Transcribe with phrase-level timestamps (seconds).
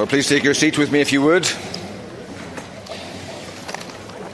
[0.00, 1.46] Well, please take your seat with me if you would.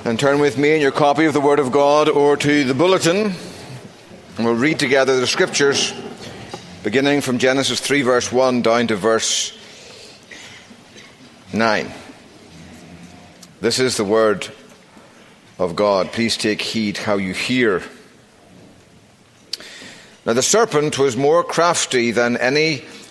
[0.04, 2.72] And turn with me in your copy of the Word of God or to the
[2.72, 3.34] bulletin.
[4.37, 5.92] And we'll read together the scriptures,
[6.84, 9.58] beginning from Genesis 3, verse 1 down to verse
[11.52, 11.93] 9.
[13.61, 14.46] This is the Word
[15.59, 16.12] of God.
[16.12, 17.83] Please take heed how you hear.
[20.25, 22.85] Now the serpent was more crafty than any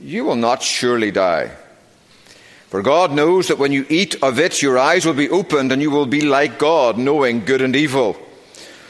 [0.00, 1.50] you will not surely die.
[2.68, 5.82] For God knows that when you eat of it, your eyes will be opened, and
[5.82, 8.16] you will be like God, knowing good and evil.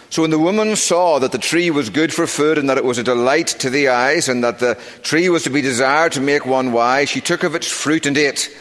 [0.09, 2.85] So when the woman saw that the tree was good for food, and that it
[2.85, 6.21] was a delight to the eyes, and that the tree was to be desired to
[6.21, 8.57] make one wise, she took of its fruit and ate.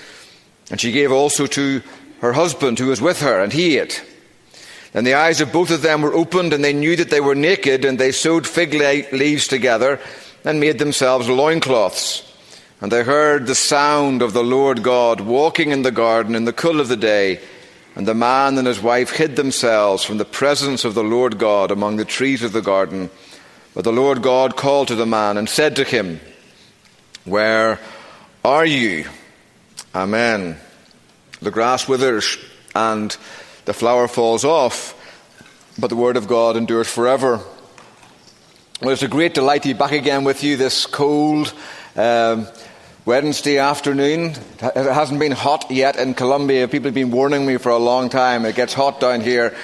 [0.71, 1.83] And she gave also to
[2.21, 4.03] her husband who was with her, and he ate.
[4.93, 7.35] Then the eyes of both of them were opened, and they knew that they were
[7.35, 8.73] naked, and they sewed fig
[9.11, 9.99] leaves together
[10.43, 12.30] and made themselves loincloths.
[12.81, 16.53] And they heard the sound of the Lord God walking in the garden in the
[16.53, 17.39] cool of the day.
[17.95, 21.71] And the man and his wife hid themselves from the presence of the Lord God
[21.71, 23.09] among the trees of the garden.
[23.73, 26.19] But the Lord God called to the man and said to him,
[27.23, 27.79] Where
[28.43, 29.05] are you?
[29.93, 30.57] Amen.
[31.41, 32.37] The grass withers
[32.75, 33.15] and
[33.65, 34.95] the flower falls off,
[35.77, 37.39] but the word of God endures forever.
[38.81, 41.53] Well, it's a great delight to be back again with you this cold,
[41.95, 42.47] um,
[43.03, 44.35] Wednesday afternoon.
[44.61, 46.67] It hasn't been hot yet in Columbia.
[46.67, 48.45] People have been warning me for a long time.
[48.45, 49.55] It gets hot down here,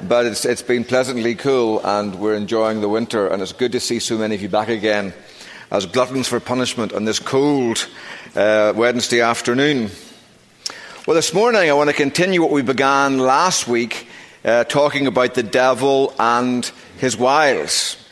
[0.00, 3.26] but it's, it's been pleasantly cool, and we're enjoying the winter.
[3.26, 5.12] And it's good to see so many of you back again
[5.72, 7.88] as gluttons for punishment on this cold
[8.36, 9.90] uh, Wednesday afternoon.
[11.04, 14.06] Well, this morning I want to continue what we began last week,
[14.44, 16.64] uh, talking about the devil and
[16.98, 18.03] his wiles.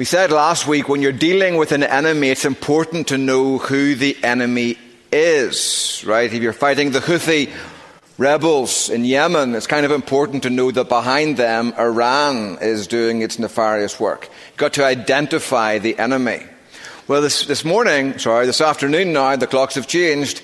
[0.00, 3.94] We said last week when you're dealing with an enemy, it's important to know who
[3.94, 4.78] the enemy
[5.12, 6.32] is, right?
[6.32, 7.52] If you're fighting the Houthi
[8.16, 13.20] rebels in Yemen, it's kind of important to know that behind them, Iran is doing
[13.20, 14.30] its nefarious work.
[14.48, 16.46] You've got to identify the enemy.
[17.06, 20.40] Well, this, this morning, sorry, this afternoon now, the clocks have changed.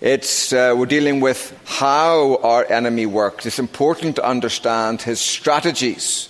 [0.00, 3.46] It's, uh, we're dealing with how our enemy works.
[3.46, 6.28] It's important to understand his strategies.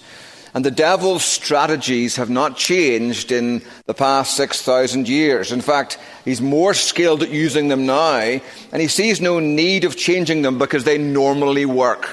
[0.55, 5.51] And the devil's strategies have not changed in the past 6,000 years.
[5.51, 9.97] In fact, he's more skilled at using them now, and he sees no need of
[9.97, 12.05] changing them because they normally work.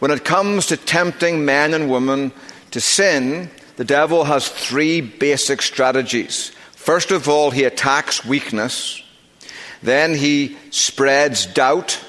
[0.00, 2.32] When it comes to tempting men and women
[2.72, 6.50] to sin, the devil has three basic strategies.
[6.72, 9.02] First of all, he attacks weakness.
[9.82, 12.00] Then he spreads doubt.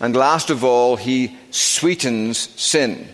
[0.00, 3.08] And last of all, he sweetens sin.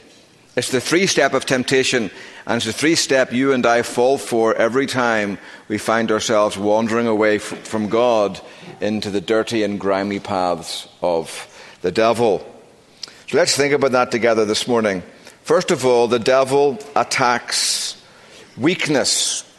[0.54, 2.10] It's the three step of temptation,
[2.46, 6.58] and it's the three step you and I fall for every time we find ourselves
[6.58, 8.38] wandering away from God
[8.78, 11.48] into the dirty and grimy paths of
[11.80, 12.46] the devil.
[13.28, 15.02] So let's think about that together this morning.
[15.42, 17.96] First of all, the devil attacks
[18.58, 19.50] weakness.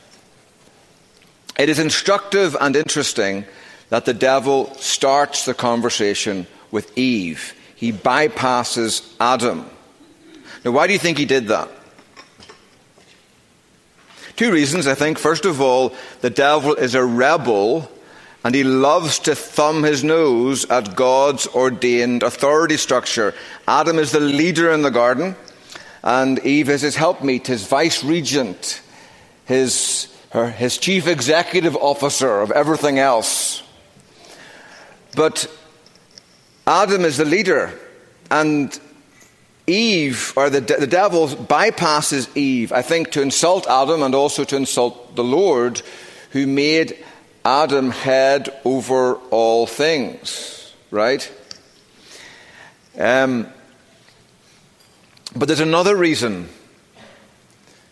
[1.58, 3.46] It is instructive and interesting
[3.90, 7.56] that the devil starts the conversation with Eve.
[7.76, 9.70] He bypasses Adam.
[10.64, 11.70] Now, why do you think he did that?
[14.36, 15.20] Two reasons, I think.
[15.20, 17.90] First of all, the devil is a rebel
[18.44, 23.34] and he loves to thumb his nose at God's ordained authority structure.
[23.68, 25.36] Adam is the leader in the garden,
[26.04, 28.82] and Eve is his helpmeet, his vice regent,
[29.46, 33.64] his, her, his chief executive officer of everything else.
[35.16, 35.48] But
[36.68, 37.72] Adam is the leader,
[38.30, 38.78] and
[39.66, 44.56] Eve, or the, the devil bypasses Eve, I think, to insult Adam and also to
[44.56, 45.82] insult the Lord,
[46.32, 47.04] who made
[47.46, 51.32] Adam head over all things, right?
[53.00, 53.48] Um,
[55.36, 56.50] but there's another reason.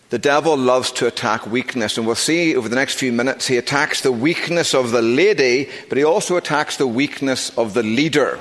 [0.09, 3.55] The devil loves to attack weakness, and we'll see over the next few minutes he
[3.55, 8.39] attacks the weakness of the lady, but he also attacks the weakness of the leader.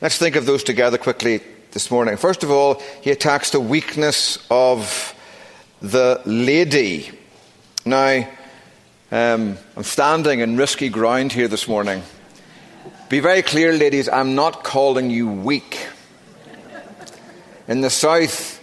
[0.00, 1.40] Let's think of those together quickly
[1.76, 2.16] this morning.
[2.16, 5.14] First of all, he attacks the weakness of
[5.82, 7.10] the lady.
[7.84, 8.26] Now,
[9.12, 12.02] um, I'm standing in risky ground here this morning.
[13.10, 15.86] Be very clear, ladies, I'm not calling you weak.
[17.68, 18.58] In the South,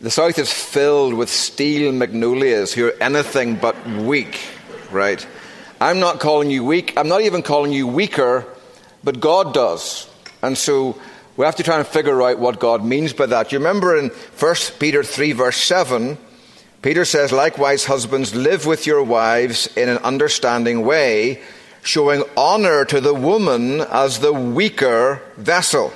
[0.00, 4.40] the South is filled with steel magnolias who are anything but weak,
[4.90, 5.26] right?
[5.78, 6.94] I'm not calling you weak.
[6.96, 8.46] I'm not even calling you weaker,
[9.04, 10.08] but God does.
[10.40, 10.98] And so
[11.36, 13.52] we have to try and figure out what God means by that.
[13.52, 16.16] You remember in 1 Peter 3, verse 7,
[16.80, 21.42] Peter says, Likewise, husbands, live with your wives in an understanding way,
[21.82, 25.92] showing honor to the woman as the weaker vessel,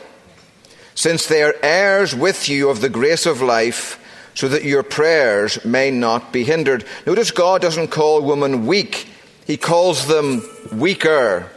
[0.95, 3.97] since they are heirs with you of the grace of life,
[4.35, 6.85] so that your prayers may not be hindered.
[7.07, 9.09] Notice God doesn't call women weak,
[9.47, 11.49] He calls them weaker.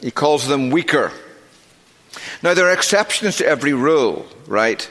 [0.00, 1.10] He calls them weaker.
[2.42, 4.88] Now, there are exceptions to every rule, right?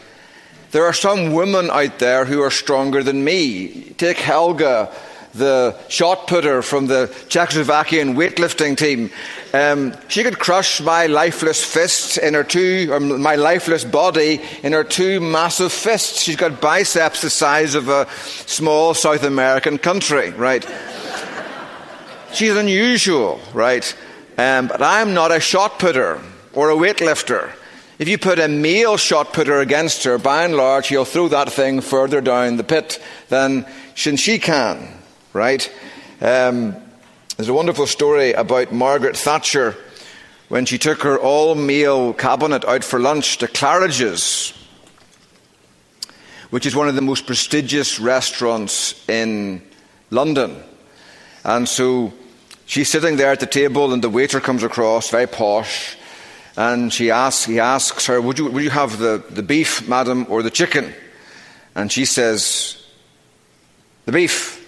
[0.71, 3.93] There are some women out there who are stronger than me.
[3.97, 4.91] Take Helga,
[5.33, 9.09] the shot putter from the Czechoslovakian weightlifting team.
[9.53, 14.73] Um, she could crush my lifeless fists in her two, or my lifeless body in
[14.73, 16.21] her two massive fists.
[16.21, 18.07] She's got biceps the size of a
[18.45, 20.63] small South American country, right?
[22.33, 23.95] She's unusual, right?
[24.37, 26.21] Um, but I'm not a shot putter
[26.57, 27.51] or a weightlifter.
[27.99, 31.51] If you put a male shot putter against her, by and large, he'll throw that
[31.53, 32.99] thing further down the pit
[33.29, 34.91] than she can,
[35.33, 35.71] right?
[36.19, 36.75] Um,
[37.35, 39.75] there's a wonderful story about Margaret Thatcher
[40.49, 44.51] when she took her all male cabinet out for lunch to Claridge's,
[46.49, 49.61] which is one of the most prestigious restaurants in
[50.09, 50.55] London.
[51.43, 52.13] And so
[52.65, 55.96] she's sitting there at the table, and the waiter comes across, very posh
[56.57, 60.25] and she asks, he asks her, would you, would you have the, the beef, madam,
[60.27, 60.93] or the chicken?
[61.77, 62.83] And she says,
[64.05, 64.67] The beef.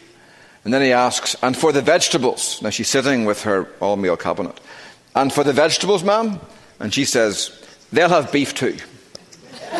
[0.63, 2.61] And then he asks, And for the vegetables?
[2.61, 4.59] Now she's sitting with her all meal cabinet.
[5.15, 6.39] And for the vegetables, ma'am?
[6.79, 7.49] And she says,
[7.91, 8.77] They'll have beef too.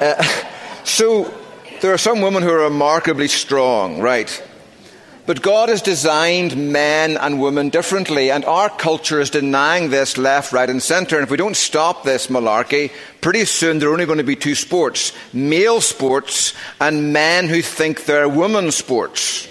[0.00, 0.22] uh,
[0.84, 1.34] so
[1.80, 4.47] there are some women who are remarkably strong, right?
[5.28, 10.54] But God has designed men and women differently, and our culture is denying this left,
[10.54, 11.16] right, and centre.
[11.16, 12.90] And if we don't stop this malarkey,
[13.20, 17.60] pretty soon there are only going to be two sports male sports and men who
[17.60, 19.46] think they're women's sports.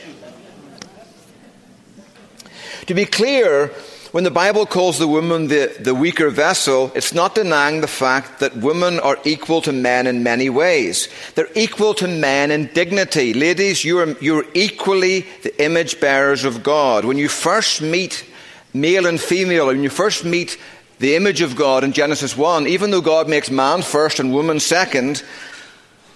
[2.87, 3.71] To be clear,
[4.17, 8.39] when the Bible calls the woman the, the weaker vessel, it's not denying the fact
[8.39, 11.07] that women are equal to men in many ways.
[11.35, 13.35] They're equal to men in dignity.
[13.35, 17.05] Ladies, you're, you're equally the image bearers of God.
[17.05, 18.25] When you first meet
[18.73, 20.57] male and female, when you first meet
[20.97, 24.59] the image of God in Genesis 1, even though God makes man first and woman
[24.59, 25.21] second,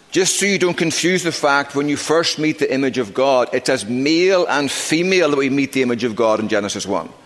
[0.09, 3.49] just so you don't confuse the fact when you first meet the image of God,
[3.53, 7.20] it's as male and female that we meet the image of God in Genesis 1.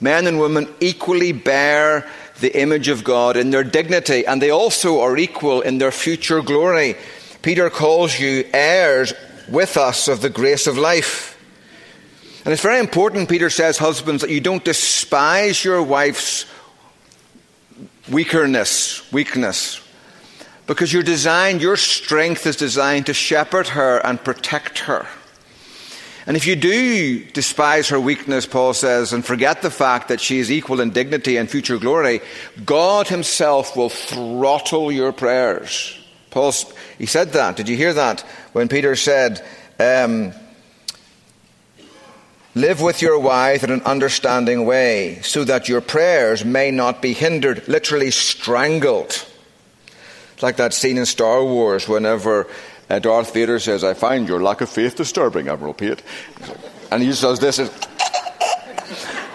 [0.00, 2.08] Men and women equally bear
[2.40, 6.42] the image of God in their dignity, and they also are equal in their future
[6.42, 6.96] glory.
[7.42, 9.14] Peter calls you heirs
[9.48, 11.32] with us of the grace of life.
[12.44, 16.44] And it's very important, Peter says, husbands, that you don't despise your wife's
[18.10, 19.80] weakness, weakness.
[20.66, 25.06] Because your design, your strength is designed to shepherd her and protect her.
[26.26, 30.38] And if you do despise her weakness, Paul says, and forget the fact that she
[30.38, 32.20] is equal in dignity and future glory,
[32.64, 35.96] God Himself will throttle your prayers.
[36.30, 36.52] Paul,
[36.98, 37.56] he said that.
[37.56, 38.22] Did you hear that?
[38.52, 39.46] When Peter said,
[39.78, 40.32] um,
[42.56, 47.12] Live with your wife in an understanding way, so that your prayers may not be
[47.12, 49.26] hindered, literally strangled.
[50.32, 52.48] It's like that scene in Star Wars whenever
[52.88, 56.02] uh, Darth Vader says, I find your lack of faith disturbing, Admiral Pate.
[56.90, 57.58] And he says this.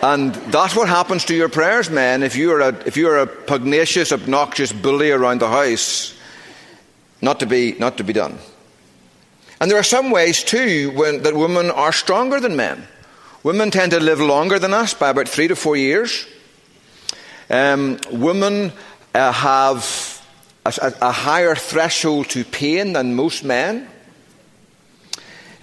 [0.04, 2.24] And that's what happens to your prayers, men.
[2.24, 6.18] If you're, a, if you're a pugnacious, obnoxious bully around the house,
[7.22, 8.40] not to be, not to be done.
[9.60, 12.88] And there are some ways, too, when, that women are stronger than men.
[13.44, 16.26] Women tend to live longer than us by about three to four years.
[17.50, 18.72] Um, women
[19.14, 20.11] uh, have
[20.66, 23.88] a, a higher threshold to pain than most men.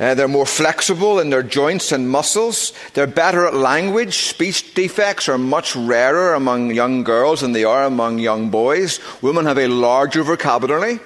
[0.00, 2.72] Uh, they're more flexible in their joints and muscles.
[2.94, 4.16] They're better at language.
[4.16, 9.00] Speech defects are much rarer among young girls than they are among young boys.
[9.22, 11.00] Women have a larger vocabulary.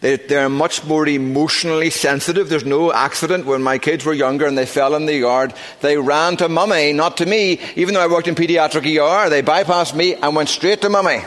[0.00, 2.48] They, they're much more emotionally sensitive.
[2.48, 3.44] There's no accident.
[3.44, 6.94] When my kids were younger and they fell in the yard, they ran to mummy,
[6.94, 7.60] not to me.
[7.76, 11.20] Even though I worked in pediatric ER, they bypassed me and went straight to mummy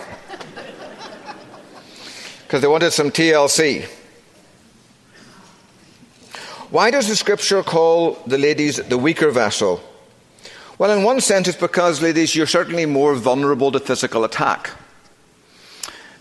[2.54, 3.84] because they wanted some TLC.
[6.70, 9.82] Why does the scripture call the ladies the weaker vessel?
[10.78, 14.70] Well, in one sense, it's because, ladies, you're certainly more vulnerable to physical attack.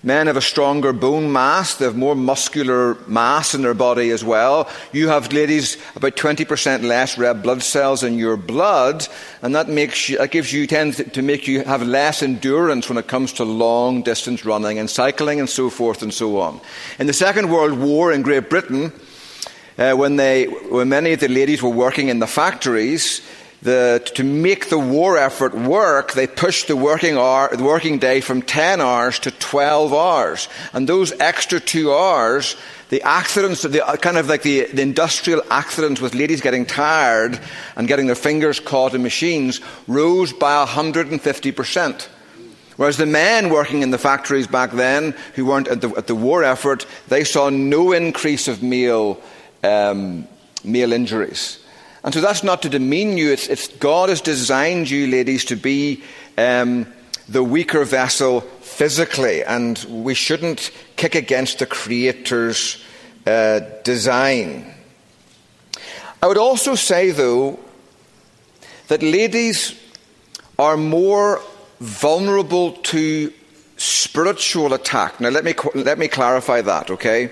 [0.04, 4.24] Men have a stronger bone mass, they have more muscular mass in their body as
[4.24, 4.68] well.
[4.92, 9.06] You have, ladies, about 20% less red blood cells in your blood,
[9.42, 12.98] and that, makes you, that gives you, tends to make you have less endurance when
[12.98, 16.60] it comes to long distance running and cycling and so forth and so on.
[16.98, 18.92] In the Second World War in Great Britain,
[19.78, 23.20] uh, when, they, when many of the ladies were working in the factories,
[23.62, 28.20] the, to make the war effort work, they pushed the working, hour, the working day
[28.20, 30.48] from 10 hours to 12 hours.
[30.72, 32.56] And those extra two hours,
[32.88, 37.38] the accidents, the, kind of like the, the industrial accidents with ladies getting tired
[37.76, 42.08] and getting their fingers caught in machines, rose by 150%.
[42.76, 46.16] Whereas the men working in the factories back then, who weren't at the, at the
[46.16, 49.22] war effort, they saw no increase of male,
[49.62, 50.26] um,
[50.64, 51.61] male injuries.
[52.04, 53.32] And so that's not to demean you.
[53.32, 56.02] It's, it's God has designed you, ladies, to be
[56.36, 56.86] um,
[57.28, 62.82] the weaker vessel physically, and we shouldn't kick against the Creator's
[63.26, 64.74] uh, design.
[66.22, 67.58] I would also say, though,
[68.88, 69.74] that ladies
[70.58, 71.40] are more
[71.80, 73.32] vulnerable to
[73.76, 75.20] spiritual attack.
[75.20, 77.30] Now, let me, let me clarify that, okay?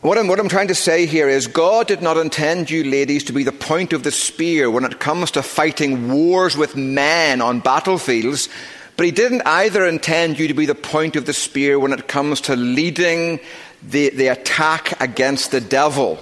[0.00, 3.24] What I'm, what I'm, trying to say here is God did not intend you, ladies,
[3.24, 7.40] to be the point of the spear when it comes to fighting wars with men
[7.40, 8.48] on battlefields,
[8.96, 12.06] but He didn't either intend you to be the point of the spear when it
[12.06, 13.40] comes to leading
[13.82, 16.16] the, the attack against the devil.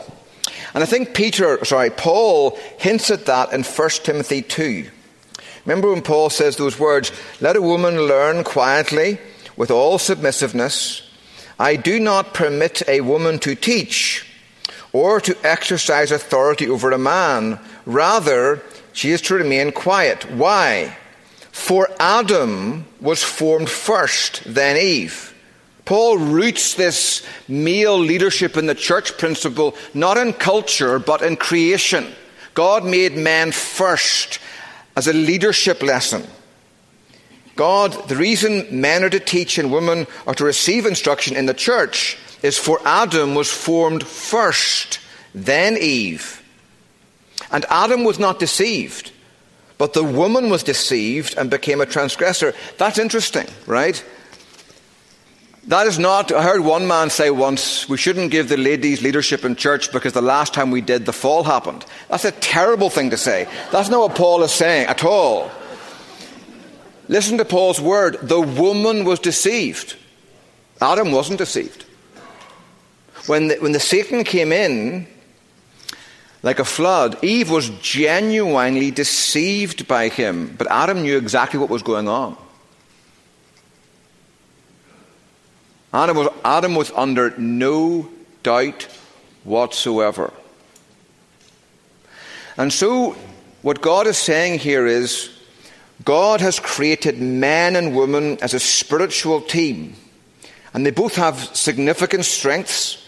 [0.73, 4.89] And I think Peter, sorry, Paul hints at that in 1 Timothy 2.
[5.67, 9.19] Remember when Paul says those words, let a woman learn quietly
[9.55, 11.06] with all submissiveness
[11.59, 14.27] I do not permit a woman to teach
[14.93, 17.59] or to exercise authority over a man.
[17.85, 20.31] Rather, she is to remain quiet.
[20.31, 20.97] Why?
[21.53, 25.35] For Adam was formed first, then Eve.
[25.87, 32.13] Paul roots this male leadership in the church principle not in culture, but in creation.
[32.55, 34.41] God made man first
[34.97, 36.27] as a leadership lesson.
[37.57, 41.55] God, the reason men are to teach and women are to receive instruction in the
[41.55, 45.01] church is for Adam was formed first,
[45.35, 46.43] then Eve.
[47.51, 49.11] And Adam was not deceived,
[49.79, 52.55] but the woman was deceived and became a transgressor.
[52.77, 54.05] That's interesting, right?
[55.69, 59.45] That is not, I heard one man say once, we shouldn't give the ladies leadership
[59.45, 61.85] in church because the last time we did, the fall happened.
[62.09, 63.49] That's a terrible thing to say.
[63.73, 65.51] That's not what Paul is saying at all.
[67.09, 68.19] Listen to Paul's word.
[68.23, 69.97] The woman was deceived.
[70.81, 71.85] Adam wasn't deceived.
[73.27, 75.07] When the, when the Satan came in,
[76.43, 81.83] like a flood, Eve was genuinely deceived by him, but Adam knew exactly what was
[81.83, 82.37] going on.
[85.93, 88.09] Adam was, Adam was under no
[88.43, 88.87] doubt
[89.45, 90.33] whatsoever.
[92.57, 93.17] And so,
[93.63, 95.36] what God is saying here is
[96.05, 99.95] God has created men and women as a spiritual team,
[100.75, 103.03] and they both have significant strengths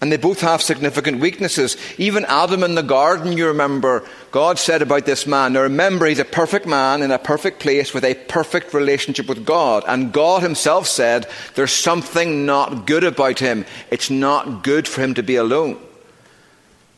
[0.00, 1.76] and they both have significant weaknesses.
[1.98, 5.52] Even Adam in the garden, you remember, God said about this man.
[5.52, 9.44] Now remember, he's a perfect man in a perfect place with a perfect relationship with
[9.44, 9.84] God.
[9.86, 13.66] And God himself said, there's something not good about him.
[13.90, 15.78] It's not good for him to be alone.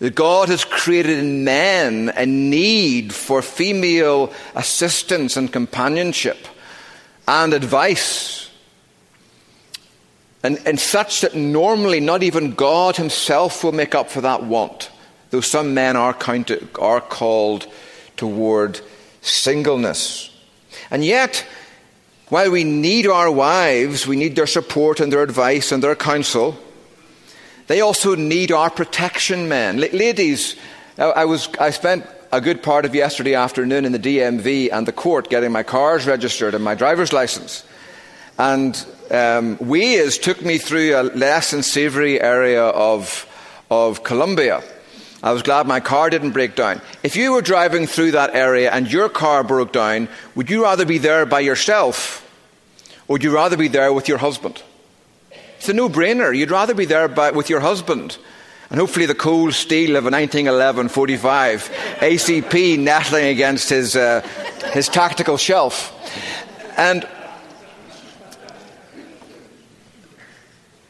[0.02, 6.38] That God has created in men a need for female assistance and companionship
[7.28, 8.50] and advice.
[10.42, 14.90] And, and such that normally not even God Himself will make up for that want,
[15.30, 17.68] though some men are, counted, are called
[18.16, 18.80] toward
[19.20, 20.36] singleness.
[20.90, 21.46] And yet,
[22.28, 26.58] while we need our wives, we need their support and their advice and their counsel.
[27.72, 29.78] They also need our protection, men.
[29.78, 30.56] ladies,
[30.98, 34.92] I, was, I spent a good part of yesterday afternoon in the DMV and the
[34.92, 37.64] court getting my cars registered and my driver's license.
[38.36, 38.74] And
[39.10, 43.26] um, Waze took me through a less than savoury area of,
[43.70, 44.62] of Columbia.
[45.22, 46.82] I was glad my car didn't break down.
[47.02, 50.84] If you were driving through that area and your car broke down, would you rather
[50.84, 52.18] be there by yourself
[53.08, 54.62] or would you rather be there with your husband?
[55.62, 56.36] It's a no brainer.
[56.36, 58.18] You'd rather be there by, with your husband.
[58.68, 64.22] And hopefully, the cold steel of a 1911 45 ACP nestling against his, uh,
[64.72, 65.94] his tactical shelf.
[66.76, 67.06] And,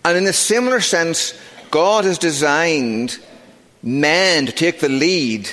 [0.07, 1.39] and in a similar sense,
[1.71, 3.19] God has designed
[3.83, 5.51] men to take the lead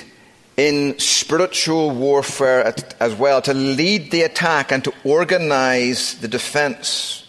[0.56, 7.19] in spiritual warfare as well, to lead the attack and to organize the defense.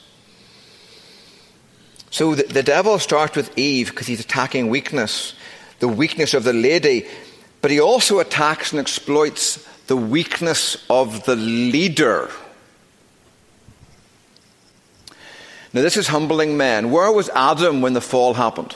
[2.12, 5.34] So the, the devil starts with Eve because he's attacking weakness,
[5.80, 7.08] the weakness of the lady,
[7.62, 12.30] but he also attacks and exploits the weakness of the leader.
[15.74, 16.92] Now, this is humbling men.
[16.92, 18.76] Where was Adam when the fall happened?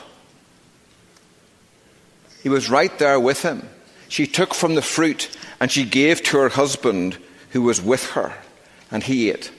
[2.42, 3.68] He was right there with him.
[4.08, 7.18] She took from the fruit and she gave to her husband
[7.50, 8.34] who was with her,
[8.92, 9.51] and he ate.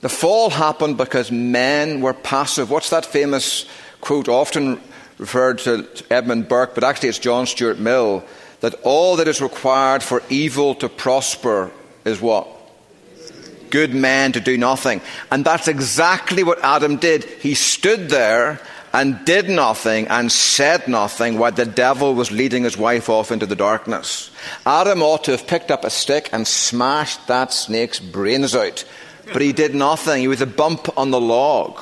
[0.00, 2.70] The fall happened because men were passive.
[2.70, 3.66] What's that famous
[4.00, 4.80] quote, often
[5.18, 8.24] referred to Edmund Burke, but actually it's John Stuart Mill,
[8.60, 11.70] that all that is required for evil to prosper
[12.04, 12.48] is what?
[13.70, 15.00] Good men to do nothing.
[15.32, 17.24] And that's exactly what Adam did.
[17.24, 18.60] He stood there
[18.92, 23.44] and did nothing and said nothing while the devil was leading his wife off into
[23.44, 24.30] the darkness.
[24.64, 28.84] Adam ought to have picked up a stick and smashed that snake's brains out.
[29.32, 30.20] But he did nothing.
[30.20, 31.80] He was a bump on the log.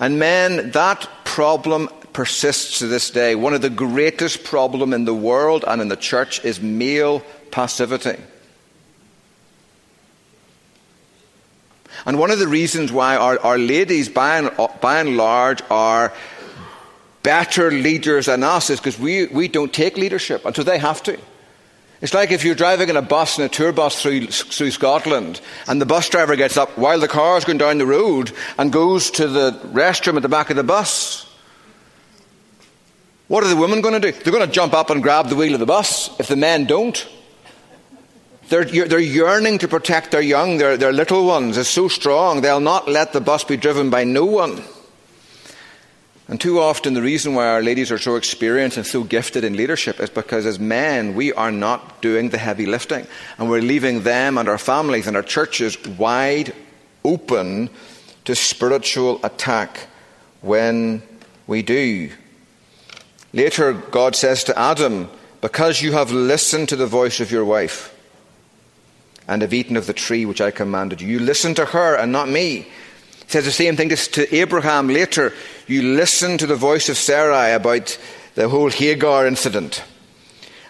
[0.00, 3.34] And men, that problem persists to this day.
[3.34, 8.20] One of the greatest problems in the world and in the church is male passivity.
[12.04, 16.12] And one of the reasons why our, our ladies, by and, by and large, are
[17.22, 21.18] better leaders than us is because we, we don't take leadership until they have to.
[22.02, 25.40] It's like if you're driving in a bus, in a tour bus through, through Scotland,
[25.68, 29.12] and the bus driver gets up while the car's going down the road and goes
[29.12, 31.32] to the restroom at the back of the bus.
[33.28, 34.18] What are the women going to do?
[34.18, 36.64] They're going to jump up and grab the wheel of the bus if the men
[36.64, 37.08] don't.
[38.48, 41.56] They're, they're yearning to protect their young, their, their little ones.
[41.56, 44.64] It's so strong, they'll not let the bus be driven by no one.
[46.28, 49.56] And too often, the reason why our ladies are so experienced and so gifted in
[49.56, 53.06] leadership is because as men, we are not doing the heavy lifting.
[53.38, 56.54] And we're leaving them and our families and our churches wide
[57.04, 57.70] open
[58.24, 59.88] to spiritual attack
[60.40, 61.02] when
[61.46, 62.10] we do.
[63.32, 67.92] Later, God says to Adam, Because you have listened to the voice of your wife,
[69.28, 71.08] and have eaten of the tree which I commanded you.
[71.08, 72.68] You listen to her and not me.
[73.32, 75.32] Says the same thing to Abraham later.
[75.66, 77.98] You listen to the voice of Sarai about
[78.34, 79.82] the whole Hagar incident.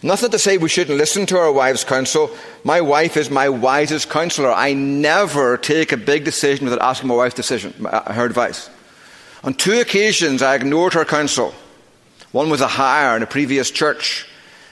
[0.01, 2.31] Nothing to say we shouldn't listen to our wives' counsel.
[2.63, 4.53] My wife is my wisest counselor.
[4.53, 8.71] I never take a big decision without asking my wife's decision, uh, her advice.
[9.43, 11.53] On two occasions, I ignored her counsel.
[12.31, 14.25] One was a hire in a previous church.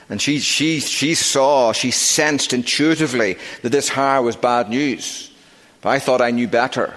[0.09, 5.33] And she, she, she saw, she sensed intuitively that this hire was bad news.
[5.81, 6.94] But I thought I knew better.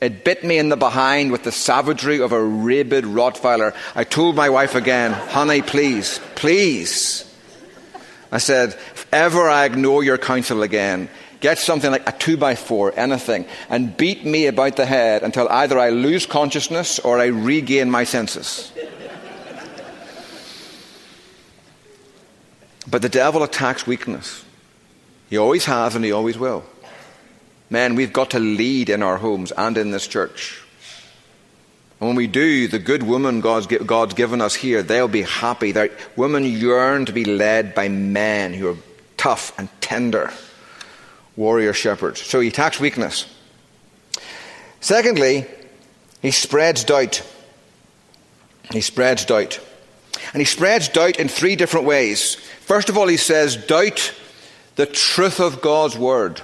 [0.00, 3.74] It bit me in the behind with the savagery of a rabid Rottweiler.
[3.94, 7.26] I told my wife again, honey, please, please.
[8.32, 11.10] I said, if ever I ignore your counsel again,
[11.40, 15.48] get something like a two by four, anything, and beat me about the head until
[15.48, 18.72] either I lose consciousness or I regain my senses.
[22.90, 24.44] But the devil attacks weakness.
[25.28, 26.64] He always has and he always will.
[27.70, 30.60] Men, we've got to lead in our homes and in this church.
[32.00, 35.70] And when we do, the good woman God's, God's given us here, they'll be happy.
[35.70, 38.76] Their, women yearn to be led by men who are
[39.16, 40.32] tough and tender,
[41.36, 42.20] warrior shepherds.
[42.22, 43.26] So he attacks weakness.
[44.80, 45.46] Secondly,
[46.22, 47.22] he spreads doubt.
[48.72, 49.60] He spreads doubt.
[50.32, 52.34] And he spreads doubt in three different ways.
[52.34, 54.14] First of all, he says, doubt
[54.76, 56.40] the truth of God's word.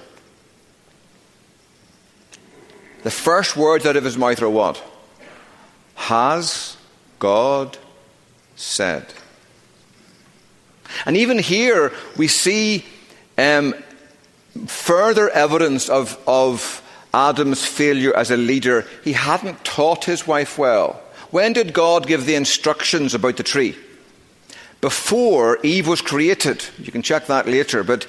[3.03, 4.83] The first words out of his mouth are what?
[5.95, 6.77] Has
[7.19, 7.79] God
[8.57, 9.07] said?
[11.05, 12.85] And even here, we see
[13.37, 13.75] um,
[14.67, 16.83] further evidence of, of
[17.13, 18.87] Adam's failure as a leader.
[19.05, 21.01] He hadn't taught his wife well.
[21.31, 23.77] When did God give the instructions about the tree?
[24.81, 26.65] Before Eve was created.
[26.79, 27.83] You can check that later.
[27.83, 28.07] But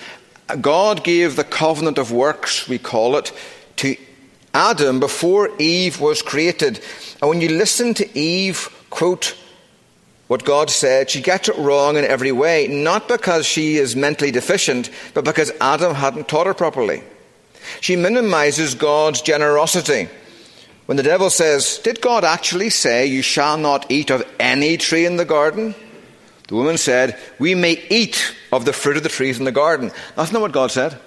[0.62, 3.32] God gave the covenant of works, we call it,
[3.78, 3.98] to
[4.54, 6.80] Adam before Eve was created.
[7.22, 9.36] And when you listen to Eve quote
[10.28, 14.32] what God said, she gets it wrong in every way, not because she is mentally
[14.32, 17.02] deficient, but because Adam hadn't taught her properly.
[17.82, 20.10] She minimizes God's generosity.
[20.86, 25.06] When the devil says, Did God actually say, You shall not eat of any tree
[25.06, 25.76] in the garden?
[26.48, 29.92] The woman said, We may eat of the fruit of the trees in the garden.
[30.16, 30.98] That's not what God said.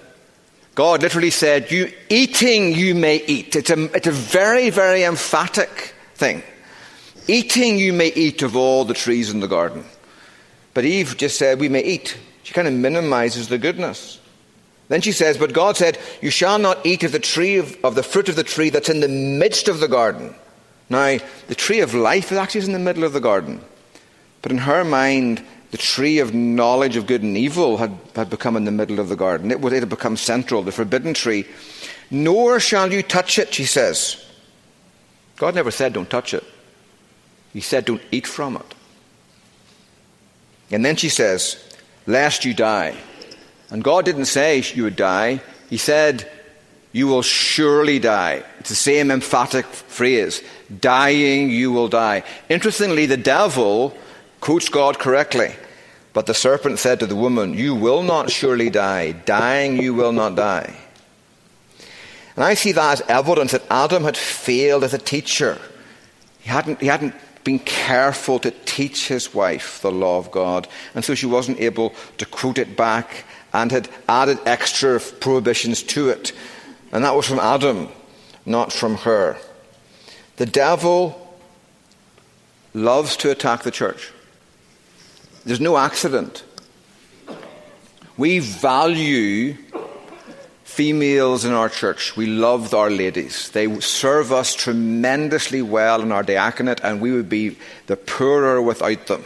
[0.75, 3.55] God literally said, You eating you may eat.
[3.55, 6.43] It's a, it's a very, very emphatic thing.
[7.27, 9.83] Eating you may eat of all the trees in the garden.
[10.73, 12.17] But Eve just said, We may eat.
[12.43, 14.19] She kind of minimizes the goodness.
[14.87, 17.95] Then she says, But God said, You shall not eat of the tree of, of,
[17.95, 20.35] the fruit of the tree that's in the midst of the garden.
[20.89, 23.61] Now, the tree of life is actually in the middle of the garden.
[24.41, 28.57] But in her mind, the tree of knowledge of good and evil had, had become
[28.57, 29.51] in the middle of the garden.
[29.51, 31.45] It, would, it had become central, the forbidden tree.
[32.09, 34.23] Nor shall you touch it, she says.
[35.37, 36.43] God never said, Don't touch it.
[37.53, 38.75] He said, Don't eat from it.
[40.71, 41.57] And then she says,
[42.05, 42.95] Lest you die.
[43.69, 46.29] And God didn't say you would die, He said,
[46.91, 48.43] You will surely die.
[48.59, 50.43] It's the same emphatic phrase
[50.79, 52.23] dying, you will die.
[52.49, 53.95] Interestingly, the devil
[54.41, 55.55] quotes God correctly.
[56.13, 59.13] But the serpent said to the woman, You will not surely die.
[59.13, 60.75] Dying, you will not die.
[62.35, 65.57] And I see that as evidence that Adam had failed as a teacher.
[66.39, 71.03] He hadn't, he hadn't been careful to teach his wife the law of God, and
[71.03, 76.33] so she wasn't able to quote it back and had added extra prohibitions to it.
[76.91, 77.89] And that was from Adam,
[78.45, 79.37] not from her.
[80.37, 81.37] The devil
[82.73, 84.11] loves to attack the church.
[85.45, 86.43] There's no accident.
[88.17, 89.57] We value
[90.63, 92.15] females in our church.
[92.15, 93.49] We love our ladies.
[93.49, 99.07] They serve us tremendously well in our diaconate, and we would be the poorer without
[99.07, 99.23] them.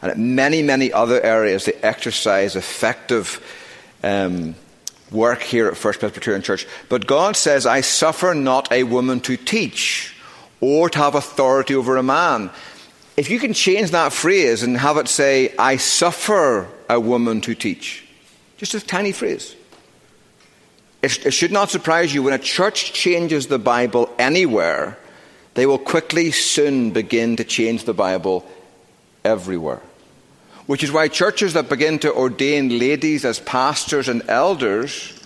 [0.00, 3.44] And in many, many other areas, they exercise effective
[4.02, 4.54] um,
[5.10, 6.66] work here at First Presbyterian Church.
[6.88, 10.14] But God says, I suffer not a woman to teach
[10.60, 12.50] or to have authority over a man.
[13.16, 17.54] If you can change that phrase and have it say, I suffer a woman to
[17.54, 18.06] teach,
[18.58, 19.56] just a tiny phrase.
[21.00, 24.98] It, it should not surprise you when a church changes the Bible anywhere,
[25.54, 28.46] they will quickly soon begin to change the Bible
[29.24, 29.80] everywhere.
[30.66, 35.18] Which is why churches that begin to ordain ladies as pastors and elders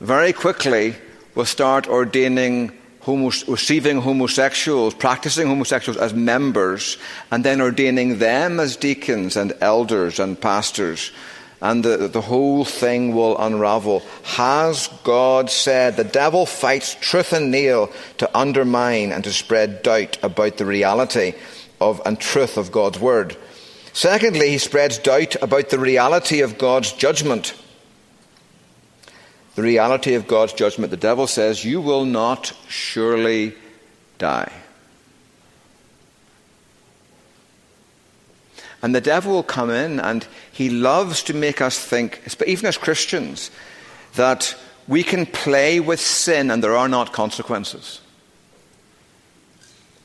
[0.00, 0.96] very quickly
[1.36, 6.98] will start ordaining homos- receiving homosexuals, practicing homosexuals as members,
[7.30, 11.12] and then ordaining them as deacons and elders and pastors.
[11.60, 14.02] And the, the whole thing will unravel.
[14.24, 20.18] Has God said the devil fights truth and nail to undermine and to spread doubt
[20.24, 21.34] about the reality
[21.80, 23.36] of and truth of God's word?
[23.92, 27.54] Secondly, he spreads doubt about the reality of God's judgment
[29.54, 33.54] the reality of God's judgment, the devil says, You will not surely
[34.18, 34.52] die.
[38.82, 42.76] And the devil will come in and he loves to make us think, even as
[42.76, 43.50] Christians,
[44.14, 44.56] that
[44.88, 48.00] we can play with sin and there are not consequences.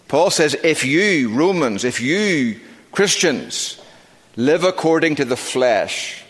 [0.08, 2.60] Paul says, if you, Romans, if you,
[2.92, 3.82] Christians,
[4.36, 6.24] live according to the flesh,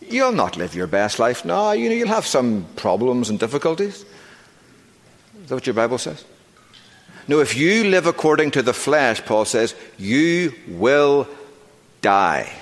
[0.00, 1.44] You'll not live your best life.
[1.44, 4.04] No, you know, you'll have some problems and difficulties.
[5.42, 6.24] Is that what your Bible says?
[7.28, 11.26] No, if you live according to the flesh, Paul says, you will
[12.00, 12.52] die.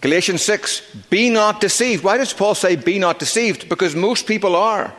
[0.00, 2.02] Galatians 6, be not deceived.
[2.02, 3.68] Why does Paul say be not deceived?
[3.68, 4.92] Because most people are.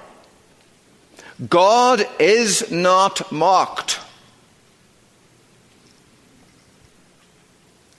[1.49, 3.99] God is not mocked.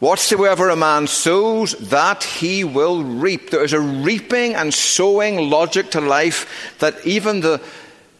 [0.00, 3.50] Whatsoever a man sows, that he will reap.
[3.50, 7.60] There is a reaping and sowing logic to life that even the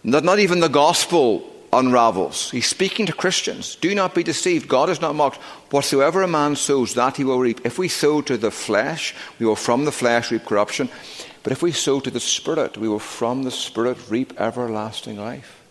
[0.04, 2.50] that not even the gospel unravels.
[2.50, 3.76] He's speaking to Christians.
[3.76, 4.68] Do not be deceived.
[4.68, 5.38] God is not mocked.
[5.70, 7.64] Whatsoever a man sows, that he will reap.
[7.64, 10.88] If we sow to the flesh, we will from the flesh reap corruption.
[11.42, 15.63] But if we sow to the Spirit, we will from the Spirit reap everlasting life.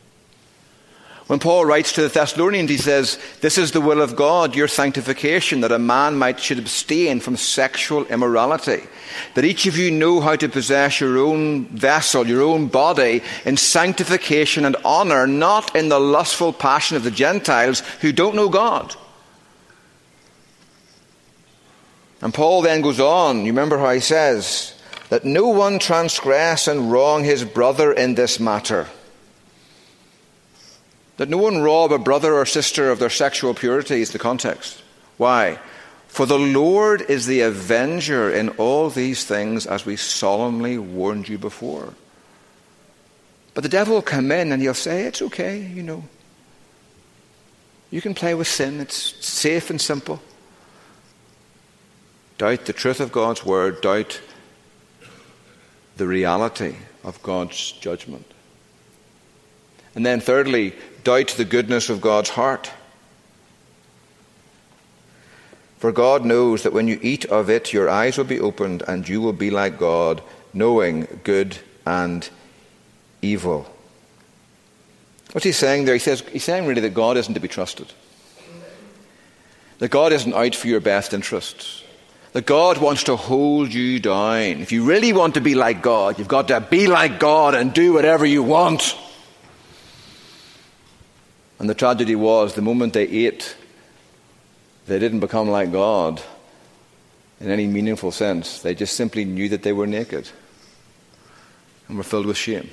[1.27, 4.67] When Paul writes to the Thessalonians, he says, This is the will of God, your
[4.67, 8.83] sanctification, that a man might should abstain from sexual immorality.
[9.35, 13.55] That each of you know how to possess your own vessel, your own body, in
[13.55, 18.93] sanctification and honor, not in the lustful passion of the Gentiles who don't know God.
[22.21, 26.91] And Paul then goes on, you remember how he says, that no one transgress and
[26.91, 28.87] wrong his brother in this matter
[31.23, 34.83] that no one rob a brother or sister of their sexual purity is the context.
[35.15, 35.57] Why?
[36.09, 41.37] For the Lord is the avenger in all these things, as we solemnly warned you
[41.37, 41.93] before.
[43.53, 46.03] But the devil will come in and he'll say, It's okay, you know.
[47.89, 50.21] You can play with sin, it's safe and simple.
[52.37, 54.19] Doubt the truth of God's word, doubt
[55.95, 58.25] the reality of God's judgment.
[59.95, 62.71] And then, thirdly, doubt the goodness of God's heart.
[65.77, 69.07] For God knows that when you eat of it, your eyes will be opened, and
[69.07, 70.21] you will be like God,
[70.53, 72.29] knowing good and
[73.21, 73.69] evil.
[75.33, 75.95] What's he saying there?
[75.95, 77.91] He says, he's saying really that God isn't to be trusted.
[79.79, 81.83] That God isn't out for your best interests.
[82.31, 84.61] That God wants to hold you down.
[84.61, 87.73] If you really want to be like God, you've got to be like God and
[87.73, 88.95] do whatever you want.
[91.63, 93.55] And the tragedy was the moment they ate
[94.85, 96.21] they didn't become like God
[97.39, 98.59] in any meaningful sense.
[98.61, 100.27] They just simply knew that they were naked
[101.87, 102.69] and were filled with shame.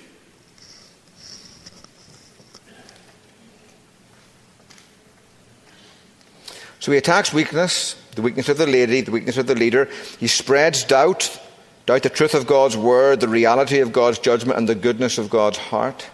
[6.81, 9.89] So he attacks weakness, the weakness of the lady, the weakness of the leader.
[10.19, 11.41] He spreads doubt,
[11.87, 15.31] doubt the truth of God's word, the reality of God's judgment, and the goodness of
[15.31, 16.11] God's heart.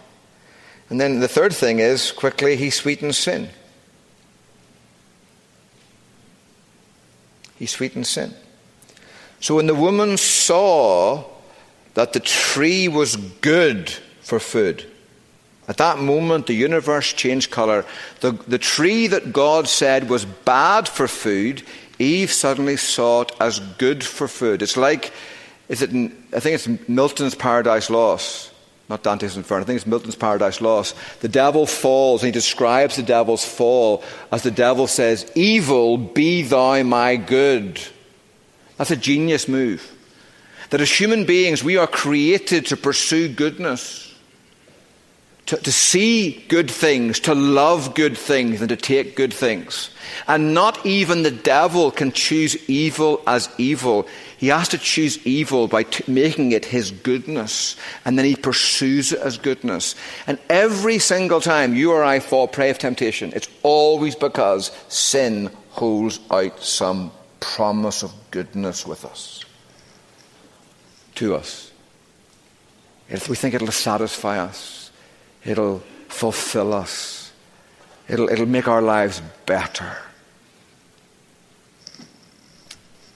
[0.88, 3.48] And then the third thing is, quickly, he sweetens sin.
[7.58, 8.34] He sweetens sin.
[9.40, 11.24] So when the woman saw
[11.94, 14.84] that the tree was good for food,
[15.68, 17.84] at that moment the universe changed colour.
[18.20, 21.62] The, the tree that God said was bad for food,
[21.98, 24.62] Eve suddenly saw it as good for food.
[24.62, 25.12] It's like,
[25.68, 28.52] is it, I think it's Milton's Paradise Lost
[28.88, 30.94] not Dante's Inferno, I think it's Milton's Paradise Lost.
[31.20, 36.42] The devil falls, and he describes the devil's fall as the devil says, Evil, be
[36.42, 37.80] thou my good.
[38.76, 39.92] That's a genius move.
[40.70, 44.15] That as human beings, we are created to pursue goodness
[45.46, 49.90] to, to see good things, to love good things, and to take good things.
[50.26, 54.08] And not even the devil can choose evil as evil.
[54.38, 59.12] He has to choose evil by t- making it his goodness, and then he pursues
[59.12, 59.94] it as goodness.
[60.26, 65.50] And every single time you or I fall prey of temptation, it's always because sin
[65.70, 69.44] holds out some promise of goodness with us,
[71.14, 71.70] to us.
[73.08, 74.85] If we think it'll satisfy us,
[75.46, 75.78] It'll
[76.08, 77.32] fulfill us.
[78.08, 79.96] It'll, it'll make our lives better.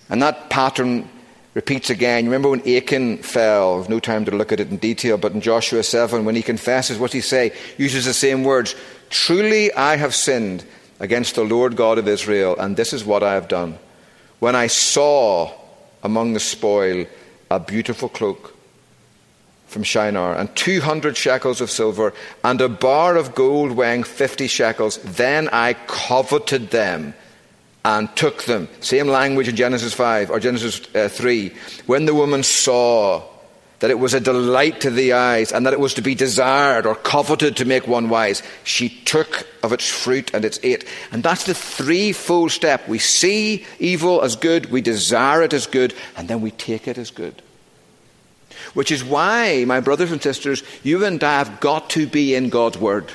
[0.08, 1.08] And that pattern
[1.54, 2.24] repeats again.
[2.24, 3.86] Remember when Achan fell?
[3.88, 6.98] No time to look at it in detail, but in Joshua 7, when he confesses,
[6.98, 7.52] what does he say?
[7.78, 8.74] Uses the same words.
[9.08, 10.64] Truly I have sinned
[11.00, 13.78] against the Lord God of Israel, and this is what I have done.
[14.38, 15.52] When I saw
[16.02, 17.06] among the spoil
[17.50, 18.56] a beautiful cloak
[19.70, 24.98] from Shinar, and 200 shekels of silver, and a bar of gold weighing 50 shekels.
[24.98, 27.14] Then I coveted them
[27.84, 28.68] and took them.
[28.80, 31.52] Same language in Genesis 5 or Genesis uh, 3.
[31.86, 33.22] When the woman saw
[33.78, 36.84] that it was a delight to the eyes and that it was to be desired
[36.84, 40.84] or coveted to make one wise, she took of its fruit and its ate.
[41.12, 42.86] And that's the threefold step.
[42.88, 46.98] We see evil as good, we desire it as good, and then we take it
[46.98, 47.40] as good.
[48.74, 52.50] Which is why, my brothers and sisters, you and I have got to be in
[52.50, 53.10] God's Word.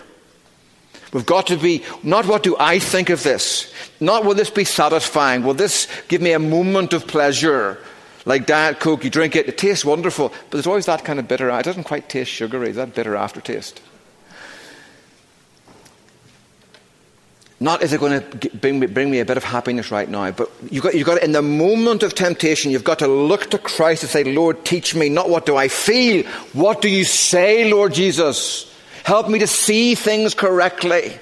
[1.14, 3.74] We've got to be, not what do I think of this?
[4.02, 5.44] Not will this be satisfying?
[5.44, 7.78] Will this give me a moment of pleasure?
[8.26, 11.28] Like Diet Coke, you drink it, it tastes wonderful, but there's always that kind of
[11.28, 13.82] bitter, it doesn't quite taste sugary, that bitter aftertaste.
[17.60, 20.30] Not is it going to bring me, bring me a bit of happiness right now,
[20.32, 23.58] but you've got, you've got in the moment of temptation, you've got to look to
[23.58, 27.72] Christ and say, Lord, teach me, not what do I feel, what do you say,
[27.72, 28.72] Lord Jesus?
[29.06, 31.18] Help me to see things correctly.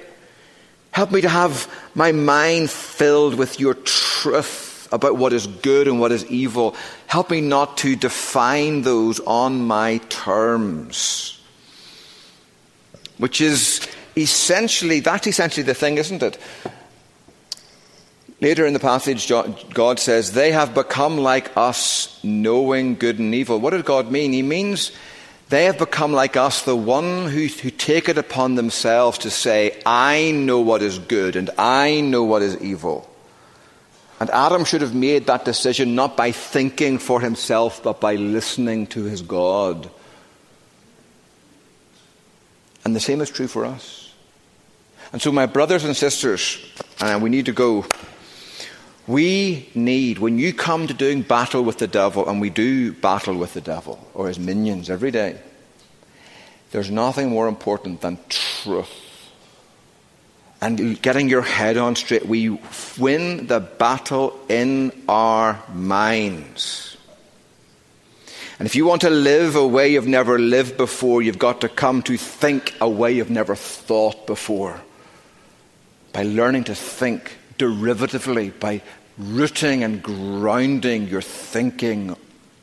[0.90, 6.00] Help me to have my mind filled with your truth about what is good and
[6.00, 6.74] what is evil.
[7.06, 11.40] Help me not to define those on my terms.
[13.18, 16.38] Which is essentially, that's essentially the thing, isn't it?
[18.40, 19.28] Later in the passage,
[19.72, 23.58] God says, They have become like us, knowing good and evil.
[23.58, 24.32] What does God mean?
[24.32, 24.92] He means
[25.48, 29.80] they have become like us, the one who, who take it upon themselves to say,
[29.86, 33.08] I know what is good and I know what is evil.
[34.20, 38.86] And Adam should have made that decision not by thinking for himself, but by listening
[38.88, 39.90] to his God.
[42.84, 44.03] And the same is true for us.
[45.14, 46.58] And so, my brothers and sisters,
[47.00, 47.86] and we need to go.
[49.06, 53.36] We need, when you come to doing battle with the devil, and we do battle
[53.36, 55.38] with the devil or his minions every day,
[56.72, 58.90] there's nothing more important than truth.
[60.60, 62.26] And getting your head on straight.
[62.26, 62.58] We
[62.98, 66.96] win the battle in our minds.
[68.58, 71.68] And if you want to live a way you've never lived before, you've got to
[71.68, 74.80] come to think a way you've never thought before
[76.14, 78.80] by learning to think derivatively, by
[79.18, 82.16] rooting and grounding your thinking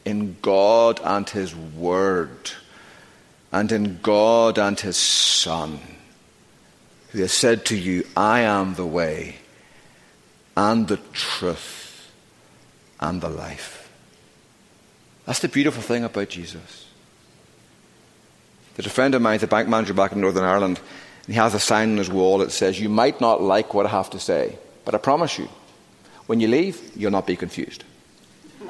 [0.06, 2.52] in God and His Word,
[3.52, 5.80] and in God and His Son,
[7.10, 9.36] who has said to you, I am the way,
[10.56, 12.10] and the truth,
[13.02, 13.92] and the life.
[15.26, 16.88] That's the beautiful thing about Jesus.
[18.76, 20.80] There's a friend of mine, the bank manager back in Northern Ireland,
[21.32, 23.90] he has a sign on his wall that says, You might not like what I
[23.90, 25.48] have to say, but I promise you,
[26.26, 27.84] when you leave, you'll not be confused.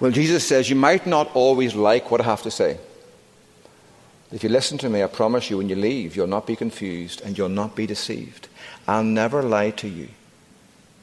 [0.00, 2.78] well, Jesus says, You might not always like what I have to say.
[4.32, 7.20] If you listen to me, I promise you, when you leave, you'll not be confused
[7.20, 8.48] and you'll not be deceived.
[8.88, 10.08] I'll never lie to you.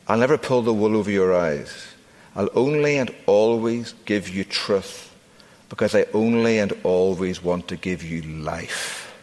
[0.08, 1.88] I'll never pull the wool over your eyes.
[2.36, 5.11] I'll only and always give you truth
[5.72, 9.16] because I only and always want to give you life.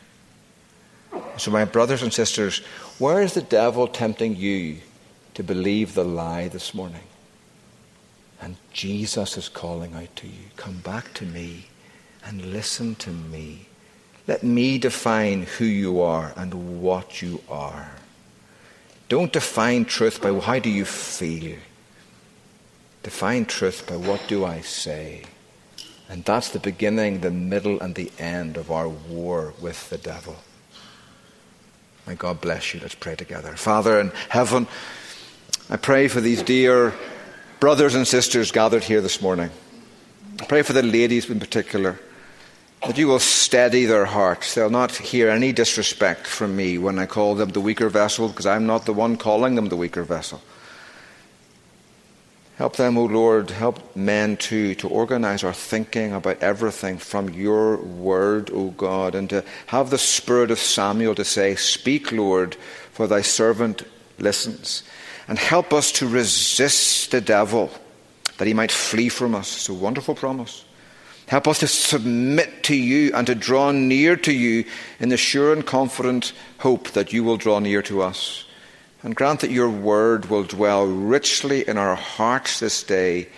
[1.36, 2.60] So, my brothers and sisters,
[2.98, 4.78] where is the devil tempting you
[5.34, 7.02] to believe the lie this morning?
[8.40, 11.66] And Jesus is calling out to you come back to me
[12.24, 13.66] and listen to me.
[14.26, 17.90] Let me define who you are and what you are.
[19.10, 21.58] Don't define truth by how do you feel.
[23.02, 25.24] Define truth by what do I say.
[26.08, 30.36] And that's the beginning, the middle, and the end of our war with the devil.
[32.06, 32.80] May God bless you.
[32.80, 33.54] Let's pray together.
[33.56, 34.66] Father in heaven,
[35.68, 36.94] I pray for these dear
[37.60, 39.50] brothers and sisters gathered here this morning.
[40.40, 42.00] I pray for the ladies in particular,
[42.86, 44.54] that you will steady their hearts.
[44.54, 48.46] They'll not hear any disrespect from me when I call them the weaker vessel, because
[48.46, 50.40] I'm not the one calling them the weaker vessel.
[52.58, 57.76] Help them, O Lord, help men too, to organize our thinking about everything from your
[57.76, 62.56] word, O God, and to have the spirit of Samuel to say, Speak, Lord,
[62.90, 63.84] for thy servant
[64.18, 64.82] listens.
[65.28, 67.70] And help us to resist the devil,
[68.38, 69.54] that he might flee from us.
[69.54, 70.64] It's a wonderful promise.
[71.28, 74.64] Help us to submit to you and to draw near to you
[74.98, 78.47] in the sure and confident hope that you will draw near to us.
[79.02, 83.28] And grant that your word will dwell richly in our hearts this day,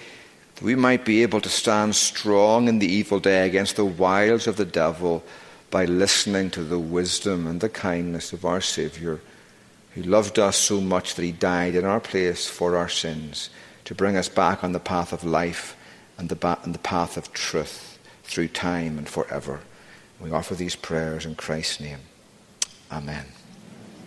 [0.54, 4.46] that we might be able to stand strong in the evil day against the wiles
[4.46, 5.22] of the devil
[5.70, 9.20] by listening to the wisdom and the kindness of our Saviour,
[9.94, 13.50] who loved us so much that he died in our place for our sins,
[13.84, 15.76] to bring us back on the path of life
[16.16, 19.60] and the, ba- and the path of truth through time and forever.
[20.20, 22.00] We offer these prayers in Christ's name.
[22.90, 23.26] Amen.